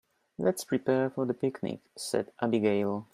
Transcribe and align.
"Let's 0.39 0.63
prepare 0.63 1.11
for 1.11 1.27
the 1.27 1.35
picnic!", 1.35 1.81
said 1.95 2.31
Abigail. 2.41 3.07